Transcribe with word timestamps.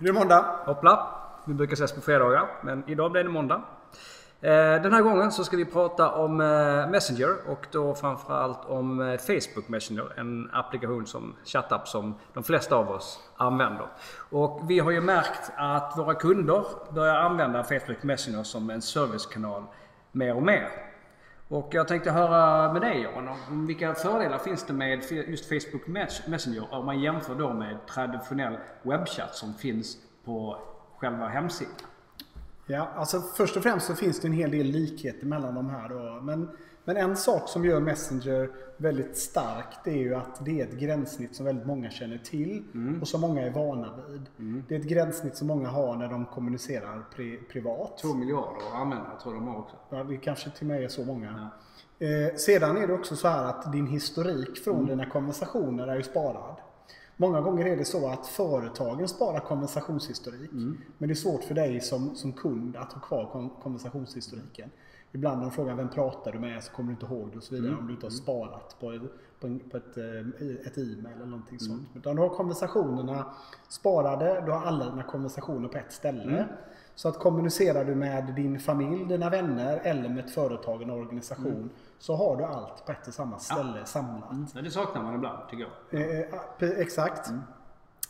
Nu 0.00 0.08
är 0.08 0.12
det 0.12 0.18
måndag. 0.18 0.44
Hoppla! 0.64 1.06
Vi 1.44 1.54
brukar 1.54 1.72
ses 1.72 1.92
på 1.92 2.00
fredagar, 2.00 2.46
men 2.62 2.84
idag 2.86 3.12
blir 3.12 3.24
det 3.24 3.30
måndag. 3.30 3.62
Eh, 4.40 4.82
den 4.82 4.92
här 4.92 5.02
gången 5.02 5.32
så 5.32 5.44
ska 5.44 5.56
vi 5.56 5.64
prata 5.64 6.10
om 6.10 6.40
eh, 6.40 6.90
Messenger 6.90 7.50
och 7.50 7.66
då 7.72 7.94
framförallt 7.94 8.64
om 8.64 9.00
eh, 9.00 9.18
Facebook 9.18 9.68
Messenger. 9.68 10.12
En 10.16 10.50
applikation 10.52 11.06
som 11.06 11.34
chattapp 11.44 11.88
som 11.88 12.14
de 12.32 12.44
flesta 12.44 12.76
av 12.76 12.90
oss 12.90 13.20
använder. 13.36 13.86
Och 14.30 14.60
vi 14.68 14.78
har 14.78 14.90
ju 14.90 15.00
märkt 15.00 15.50
att 15.56 15.92
våra 15.98 16.14
kunder 16.14 16.64
börjar 16.94 17.14
använda 17.14 17.64
Facebook 17.64 18.02
Messenger 18.02 18.42
som 18.42 18.70
en 18.70 18.82
servicekanal 18.82 19.62
mer 20.12 20.36
och 20.36 20.42
mer. 20.42 20.68
Och 21.50 21.68
jag 21.72 21.88
tänkte 21.88 22.10
höra 22.10 22.72
med 22.72 22.82
dig 22.82 23.02
Jan, 23.02 23.66
vilka 23.66 23.94
fördelar 23.94 24.38
finns 24.38 24.66
det 24.66 24.72
med 24.72 25.04
just 25.12 25.48
Facebook 25.48 25.86
Messenger 26.26 26.74
om 26.74 26.86
man 26.86 27.00
jämför 27.00 27.34
då 27.34 27.52
med 27.52 27.86
traditionell 27.86 28.58
webbchatt 28.82 29.34
som 29.34 29.54
finns 29.54 29.96
på 30.24 30.56
själva 30.98 31.28
hemsidan? 31.28 31.74
Ja, 32.70 32.88
alltså 32.94 33.20
först 33.20 33.56
och 33.56 33.62
främst 33.62 33.86
så 33.86 33.94
finns 33.94 34.20
det 34.20 34.28
en 34.28 34.32
hel 34.32 34.50
del 34.50 34.66
likheter 34.66 35.26
mellan 35.26 35.54
de 35.54 35.70
här 35.70 35.88
då. 35.88 36.20
Men, 36.22 36.50
men 36.84 36.96
en 36.96 37.16
sak 37.16 37.48
som 37.48 37.64
gör 37.64 37.80
Messenger 37.80 38.50
väldigt 38.76 39.16
starkt 39.16 39.86
är 39.86 39.96
ju 39.96 40.14
att 40.14 40.44
det 40.44 40.60
är 40.60 40.64
ett 40.64 40.72
gränssnitt 40.72 41.36
som 41.36 41.46
väldigt 41.46 41.66
många 41.66 41.90
känner 41.90 42.18
till 42.18 42.64
och 43.00 43.08
som 43.08 43.20
många 43.20 43.42
är 43.42 43.50
vana 43.50 43.94
vid. 44.08 44.26
Det 44.68 44.74
är 44.74 44.78
ett 44.80 44.86
gränssnitt 44.86 45.36
som 45.36 45.46
många 45.46 45.68
har 45.68 45.96
när 45.96 46.08
de 46.08 46.26
kommunicerar 46.26 47.04
pri, 47.16 47.36
privat. 47.36 47.98
Två 47.98 48.14
miljarder 48.14 48.60
användare 48.74 49.20
tror 49.22 49.34
jag 49.34 49.42
de 49.42 49.48
har 49.48 49.58
också. 49.58 49.76
Ja, 49.90 50.04
det 50.04 50.16
kanske 50.16 50.50
till 50.50 50.66
och 50.66 50.74
med 50.74 50.84
är 50.84 50.88
så 50.88 51.04
många. 51.04 51.50
Eh, 51.98 52.36
sedan 52.36 52.76
är 52.76 52.86
det 52.86 52.92
också 52.92 53.16
så 53.16 53.28
här 53.28 53.44
att 53.44 53.72
din 53.72 53.86
historik 53.86 54.64
från 54.64 54.86
dina 54.86 55.10
konversationer 55.10 55.86
är 55.86 55.96
ju 55.96 56.02
sparad. 56.02 56.56
Många 57.20 57.40
gånger 57.40 57.66
är 57.66 57.76
det 57.76 57.84
så 57.84 58.08
att 58.08 58.26
företagen 58.26 59.08
sparar 59.08 59.40
konversationshistorik. 59.40 60.50
Men 60.98 61.08
det 61.08 61.12
är 61.12 61.14
svårt 61.14 61.44
för 61.44 61.54
dig 61.54 61.80
som, 61.80 62.14
som 62.14 62.32
kund 62.32 62.76
att 62.76 62.92
ha 62.92 63.00
kvar 63.00 63.28
kon- 63.32 63.50
konversationshistoriken. 63.62 64.70
Ibland 65.12 65.36
när 65.38 65.44
de 65.44 65.50
frågar 65.50 65.74
vem 65.74 65.88
pratar 65.88 66.32
du 66.32 66.38
med 66.38 66.64
så 66.64 66.72
kommer 66.72 66.86
du 66.88 66.92
inte 66.92 67.14
ihåg 67.14 67.30
det 67.30 67.36
och 67.36 67.42
så 67.42 67.54
vidare 67.54 67.76
om 67.80 67.86
du 67.86 67.92
inte 67.92 68.06
har 68.06 68.10
sparat 68.10 68.76
på, 68.80 68.92
ett- 68.92 69.02
på, 69.40 69.46
en, 69.46 69.58
på 69.60 69.76
ett, 69.76 69.96
eh, 69.96 70.66
ett 70.66 70.78
e-mail 70.78 71.16
eller 71.16 71.26
någonting 71.26 71.58
sånt. 71.58 71.88
Utan 71.96 72.16
du 72.16 72.22
har 72.22 72.28
konversationerna 72.28 73.24
sparade, 73.68 74.42
du 74.46 74.52
har 74.52 74.60
alla 74.66 74.90
dina 74.90 75.02
konversationer 75.02 75.68
på 75.68 75.78
ett 75.78 75.92
ställe. 75.92 76.48
Så 76.98 77.08
att 77.08 77.18
kommunicerar 77.18 77.84
du 77.84 77.94
med 77.94 78.34
din 78.36 78.60
familj, 78.60 79.04
dina 79.04 79.30
vänner 79.30 79.80
eller 79.84 80.08
med 80.08 80.24
ett 80.24 80.30
företag, 80.30 80.82
en 80.82 80.90
organisation 80.90 81.70
så 81.98 82.16
har 82.16 82.36
du 82.36 82.44
allt 82.44 82.86
på 82.86 82.92
ett 82.92 83.08
och 83.08 83.14
samma 83.14 83.38
ställe 83.38 83.84
samlat. 83.84 84.24
Ja, 84.54 84.62
det 84.62 84.70
saknar 84.70 85.02
man 85.02 85.14
ibland 85.14 85.48
tycker 85.50 85.68
jag. 85.90 86.00
Eh, 86.00 86.18
eh, 86.18 86.78
exakt. 86.78 87.30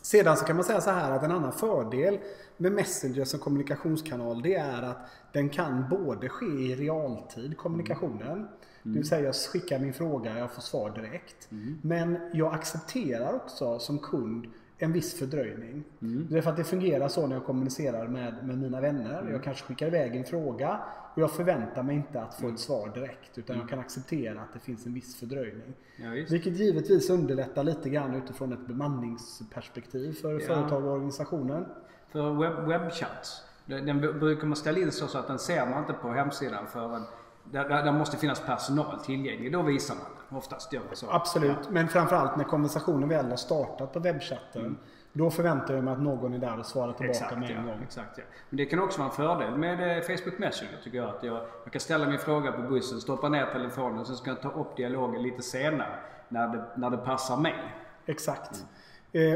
Sedan 0.01 0.37
så 0.37 0.45
kan 0.45 0.55
man 0.55 0.65
säga 0.65 0.81
så 0.81 0.89
här 0.89 1.11
att 1.11 1.23
en 1.23 1.31
annan 1.31 1.51
fördel 1.51 2.19
med 2.57 2.71
Messenger 2.71 3.25
som 3.25 3.39
kommunikationskanal 3.39 4.41
det 4.41 4.55
är 4.55 4.81
att 4.81 5.09
den 5.31 5.49
kan 5.49 5.89
både 5.89 6.29
ske 6.29 6.45
i 6.45 6.75
realtid, 6.75 7.57
kommunikationen. 7.57 8.47
Det 8.83 8.89
vill 8.89 9.07
säga 9.07 9.21
jag 9.21 9.35
skickar 9.35 9.79
min 9.79 9.93
fråga, 9.93 10.39
jag 10.39 10.51
får 10.51 10.61
svar 10.61 10.89
direkt. 10.89 11.47
Men 11.81 12.17
jag 12.33 12.53
accepterar 12.53 13.33
också 13.33 13.79
som 13.79 13.99
kund 13.99 14.47
en 14.81 14.91
viss 14.93 15.19
fördröjning. 15.19 15.83
Det 15.99 16.37
är 16.37 16.41
för 16.41 16.49
att 16.49 16.57
det 16.57 16.63
fungerar 16.63 17.07
så 17.07 17.27
när 17.27 17.35
jag 17.35 17.45
kommunicerar 17.45 18.07
med, 18.07 18.47
med 18.47 18.57
mina 18.57 18.81
vänner. 18.81 19.29
Jag 19.31 19.43
kanske 19.43 19.65
skickar 19.65 19.87
iväg 19.87 20.15
en 20.15 20.23
fråga 20.23 20.79
och 21.15 21.21
jag 21.21 21.31
förväntar 21.31 21.83
mig 21.83 21.95
inte 21.95 22.21
att 22.21 22.35
få 22.35 22.47
ett 22.49 22.59
svar 22.59 22.91
direkt. 22.93 23.37
Utan 23.37 23.57
jag 23.57 23.69
kan 23.69 23.79
acceptera 23.79 24.41
att 24.41 24.53
det 24.53 24.59
finns 24.59 24.85
en 24.85 24.93
viss 24.93 25.15
fördröjning. 25.19 25.73
Ja. 25.97 26.09
Vilket 26.09 26.57
givetvis 26.57 27.09
underlättar 27.09 27.63
lite 27.63 27.89
grann 27.89 28.15
utifrån 28.15 28.53
ett 28.53 28.67
bemanningsperspektiv 28.67 30.13
för 30.13 30.33
Ja. 30.39 30.47
företag 30.47 30.85
och 30.85 30.91
organisationer. 30.93 31.67
För 32.11 32.33
webb, 32.33 32.67
webbchatt, 32.67 33.43
den 33.65 33.99
brukar 34.19 34.47
man 34.47 34.55
ställa 34.55 34.79
in 34.79 34.91
så 34.91 35.07
så 35.07 35.17
att 35.17 35.27
den 35.27 35.39
ser 35.39 35.65
man 35.69 35.79
inte 35.79 35.93
på 35.93 36.07
hemsidan 36.09 36.67
förrän 36.67 37.03
där, 37.51 37.69
där, 37.69 37.83
där 37.83 37.91
måste 37.91 38.17
finnas 38.17 38.39
personal 38.39 38.99
tillgänglig. 38.99 39.51
Då 39.51 39.61
visar 39.61 39.95
man 39.95 40.03
den. 40.29 40.37
Oftast 40.37 40.73
gör 40.73 40.81
man 40.87 40.95
så. 40.95 41.11
Absolut, 41.11 41.69
men 41.69 41.87
framförallt 41.87 42.37
när 42.37 42.43
konversationen 42.43 43.09
väl 43.09 43.29
har 43.29 43.35
startat 43.35 43.93
på 43.93 43.99
webbchatten. 43.99 44.77
Då 45.13 45.29
förväntar 45.31 45.73
jag 45.73 45.83
mig 45.83 45.93
att 45.93 46.01
någon 46.01 46.33
är 46.33 46.37
där 46.37 46.59
och 46.59 46.65
svarar 46.65 46.93
tillbaka 46.93 47.19
Exakt, 47.19 47.37
med 47.37 47.51
en 47.51 47.55
ja, 47.67 47.73
gång. 47.73 47.83
exakt 47.83 48.17
ja. 48.17 48.23
Men 48.49 48.57
det 48.57 48.65
kan 48.65 48.79
också 48.79 48.99
vara 48.99 49.09
en 49.09 49.15
fördel 49.15 49.57
med 49.57 49.97
eh, 49.97 50.03
Facebook 50.03 50.39
Messenger 50.39 50.77
tycker 50.83 50.97
jag. 50.97 51.09
Att 51.09 51.23
jag, 51.23 51.45
jag 51.63 51.71
kan 51.71 51.79
ställa 51.79 52.07
min 52.07 52.19
fråga 52.19 52.51
på 52.51 52.61
bussen, 52.61 53.01
stoppa 53.01 53.29
ner 53.29 53.45
telefonen 53.45 53.99
och 53.99 54.07
sen 54.07 54.15
ska 54.15 54.29
jag 54.29 54.41
ta 54.41 54.49
upp 54.49 54.75
dialogen 54.77 55.21
lite 55.23 55.41
senare. 55.41 55.99
När 56.29 56.47
det, 56.47 56.65
när 56.75 56.89
det 56.89 56.97
passar 56.97 57.37
mig. 57.37 57.55
Exakt. 58.05 58.51
Eh, 58.51 58.65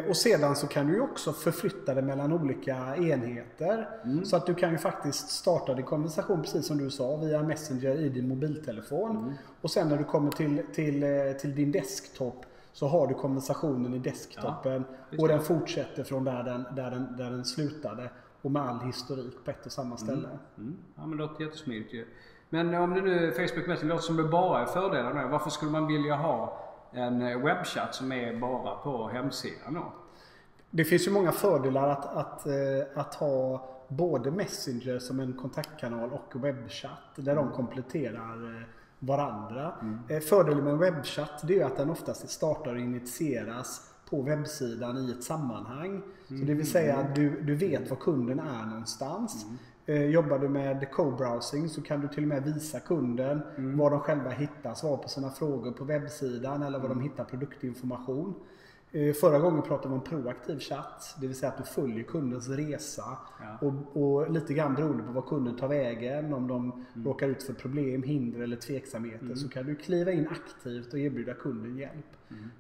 och 0.10 0.18
sedan 0.18 0.56
så 0.56 0.68
kan 0.68 0.88
du 0.88 1.02
också 1.02 1.34
förflytta 1.34 1.94
det 1.94 2.02
mellan 2.02 2.34
olika 2.34 2.96
enheter. 2.96 3.90
Så 4.24 4.36
att 4.36 4.46
du 4.46 4.56
kan 4.56 4.72
ju 4.72 4.78
faktiskt 4.78 5.30
starta 5.30 5.74
din 5.74 5.86
konversation 5.86 6.42
precis 6.42 6.66
som 6.68 6.78
du 6.78 6.90
sa 6.90 7.16
via 7.16 7.44
Messenger 7.44 7.96
i 7.96 8.10
din 8.10 8.28
mobiltelefon. 8.28 9.34
Och 9.62 9.72
sen 9.72 9.90
när 9.90 9.98
du 9.98 10.04
kommer 10.04 10.32
till, 10.32 10.62
till, 10.74 11.04
eh, 11.04 11.10
till 11.40 11.56
din 11.56 11.72
desktop 11.72 12.46
så 12.74 12.88
har 12.88 13.08
du 13.08 13.14
konversationen 13.14 13.94
i 13.94 14.00
desktopen 14.00 14.84
visst. 15.10 15.22
och 15.22 15.28
den 15.28 15.42
fortsätter 15.42 16.04
från 16.04 16.24
där 16.24 16.44
den, 16.44 16.66
där, 16.76 16.92
den, 16.92 17.18
där 17.18 17.30
den 17.30 17.46
slutade. 17.46 18.10
Och 18.42 18.52
med 18.52 18.62
all 18.62 18.80
historik 18.80 19.46
på 19.46 19.52
ett 19.52 19.66
och 19.66 19.72
samma 19.72 19.98
ställe. 19.98 20.30
Mm. 20.58 20.78
Ja 20.96 21.06
men 21.06 21.18
det 21.18 21.24
låter 21.24 21.44
jättesmidigt 21.44 21.94
ju. 21.94 22.06
Men 22.50 22.76
om 22.76 22.94
det 22.94 23.02
nu 23.02 23.32
Facebook 23.32 23.68
Messenger 23.68 23.94
låter 23.94 24.04
som 24.04 24.18
det 24.18 24.24
bara 24.24 24.62
är 24.62 24.66
fördelar 24.66 25.14
med. 25.14 25.30
Varför 25.30 25.50
skulle 25.50 25.72
man 25.72 25.88
vilja 25.88 26.16
ha 26.16 26.60
en 26.94 27.22
eh, 27.22 27.38
webbchatt 27.40 27.96
som 27.96 28.12
är 28.12 28.40
bara 28.40 28.76
på 28.76 29.08
hemsidan 29.08 29.74
då? 29.74 29.94
Det 30.70 30.86
finns 30.86 31.08
ju 31.08 31.12
många 31.12 31.32
fördelar 31.32 31.90
att, 31.90 32.06
att, 32.18 32.46
eh, 32.46 33.00
att 33.02 33.16
ha 33.16 33.70
både 33.88 34.32
Messenger 34.32 35.00
som 35.00 35.20
en 35.20 35.34
kontaktkanal 35.34 36.12
och 36.12 36.44
webbchatt 36.44 37.16
där 37.16 37.36
de 37.36 37.52
kompletterar 37.52 38.60
eh, 38.60 38.68
varandra. 39.00 39.74
Eh, 40.10 40.20
Fördelen 40.20 40.64
med 40.64 40.74
en 40.74 40.80
webbchatt 40.80 41.42
det 41.48 41.60
är 41.60 41.66
att 41.66 41.78
den 41.78 41.90
oftast 41.90 42.30
startar 42.30 42.74
och 42.76 42.82
initieras 42.82 43.90
på 44.10 44.22
webbsidan 44.22 44.98
i 44.98 45.12
ett 45.12 45.24
sammanhang. 45.24 46.02
Så 46.28 46.34
det 46.34 46.54
vill 46.54 46.72
säga 46.72 46.98
att 46.98 47.16
du, 47.16 47.42
du 47.42 47.56
vet 47.56 47.90
var 47.90 47.98
kunden 47.98 48.40
är 48.40 48.66
någonstans. 48.66 49.46
Eh, 49.86 50.06
jobbar 50.06 50.40
du 50.40 50.50
med 50.50 50.88
co-browsing 50.92 51.68
så 51.70 51.82
kan 51.82 52.02
du 52.02 52.08
till 52.08 52.24
och 52.24 52.28
med 52.30 52.44
visa 52.44 52.80
kunden 52.80 53.42
var 53.78 53.90
de 53.90 54.00
själva 54.00 54.30
hittar 54.30 54.74
svar 54.74 54.98
på 54.98 55.10
sina 55.10 55.30
frågor 55.30 55.72
på 55.72 55.84
webbsidan 55.84 56.64
eller 56.64 56.80
var 56.80 56.90
de 56.90 57.02
hittar 57.02 57.24
produktinformation. 57.24 58.34
Eh, 58.92 59.14
Förra 59.14 59.40
gången 59.40 59.62
pratade 59.62 59.90
vi 59.90 59.94
om 59.96 60.04
proaktiv 60.04 60.60
chatt, 60.60 61.16
det 61.22 61.28
vill 61.28 61.36
säga 61.36 61.52
att 61.52 61.58
du 61.58 61.64
följer 61.64 62.04
kundens 62.04 62.50
resa 62.50 63.18
Ja. 63.42 63.68
och, 63.68 64.02
och 64.04 64.32
lite 64.32 64.54
grann 64.54 64.76
beroende 64.76 65.04
på 65.04 65.12
vad 65.12 65.26
kunden 65.26 65.56
tar 65.56 65.68
vägen, 65.68 66.34
om 66.34 66.48
de 66.48 66.86
råkar 67.06 67.28
ut 67.28 67.44
för 67.44 67.54
problem, 67.54 68.04
hinder 68.04 68.40
eller 68.40 68.56
tveksamheter 68.58 69.36
så 69.36 69.50
kan 69.50 69.66
du 69.66 69.76
kliva 69.76 70.12
in 70.12 70.28
aktivt 70.28 70.94
och 70.94 71.00
erbjuda 71.00 71.34
kunden 71.34 71.78
hjälp 71.78 72.06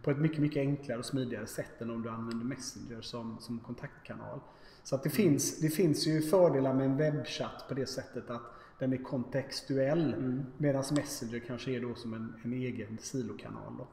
på 0.03 0.12
ett 0.12 0.17
mycket, 0.17 0.39
mycket 0.39 0.59
enklare 0.59 1.00
och 1.00 1.06
smidigare 1.06 1.47
sätt 1.47 1.81
än 1.81 1.89
om 1.91 2.01
du 2.01 2.09
använder 2.09 2.45
Messenger 2.45 3.01
som, 3.01 3.38
som 3.39 3.59
kontaktkanal. 3.59 4.39
Så 4.83 4.95
att 4.95 5.03
det, 5.03 5.09
finns, 5.09 5.59
det 5.59 5.69
finns 5.69 6.07
ju 6.07 6.21
fördelar 6.21 6.73
med 6.73 6.85
en 6.85 6.97
webbchatt 6.97 7.66
på 7.67 7.73
det 7.73 7.85
sättet 7.85 8.29
att 8.29 8.41
den 8.79 8.94
är 8.94 8.97
kontextuell 8.97 10.16
medan 10.57 10.83
Messenger 10.91 11.39
kanske 11.47 11.71
är 11.71 11.81
då 11.81 11.95
som 11.95 12.13
en, 12.13 12.33
en 12.44 12.53
egen 12.53 12.97
silokanal. 13.01 13.77
Då. 13.77 13.88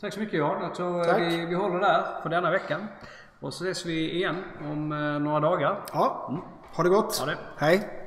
Tack 0.00 0.12
så 0.14 0.20
mycket 0.20 0.38
Jan. 0.38 0.62
Jag 0.62 0.74
tror 0.74 1.00
eh, 1.00 1.04
Tack. 1.06 1.20
vi, 1.20 1.46
vi 1.46 1.54
håller 1.54 1.80
där 1.80 2.22
för 2.22 2.28
denna 2.30 2.50
veckan. 2.50 2.86
Och 3.40 3.54
så 3.54 3.64
ses 3.64 3.86
vi 3.86 4.14
igen 4.14 4.36
om 4.60 4.92
eh, 4.92 5.18
några 5.18 5.40
dagar. 5.40 5.84
Ja, 5.92 6.42
ha 6.76 6.84
det 6.84 6.90
gott! 6.90 7.18
Ha 7.18 7.26
det. 7.26 7.38
Hej! 7.56 8.01